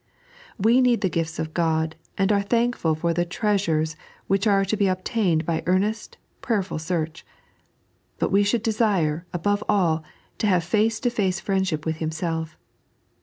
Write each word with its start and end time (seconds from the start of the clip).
We 0.57 0.81
need 0.81 1.01
the 1.01 1.11
gifts 1.13 1.37
of 1.37 1.53
God, 1.53 1.95
and 2.17 2.31
are 2.31 2.41
thankful 2.41 2.95
for 2.95 3.13
the 3.13 3.27
Measures 3.43 3.95
which 4.25 4.47
are 4.47 4.65
to 4.65 4.75
be 4.75 4.87
obtained 4.87 5.45
by 5.45 5.61
earnest, 5.67 6.17
prayerful 6.41 6.79
search; 6.79 7.23
but 8.17 8.31
we 8.31 8.41
should 8.41 8.63
desire, 8.63 9.27
above 9.31 9.63
all, 9.69 10.03
to 10.39 10.47
have 10.47 10.63
face 10.63 10.99
to 11.01 11.11
face 11.11 11.39
friendship 11.39 11.85
with 11.85 11.97
Himself. 11.97 12.57